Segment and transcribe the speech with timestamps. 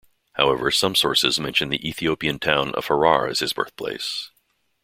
[0.33, 4.31] However, some sources mention the Ethiopian town of Harar as his birthplace.